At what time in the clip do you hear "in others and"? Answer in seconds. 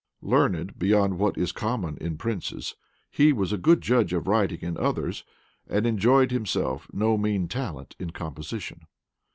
4.63-5.85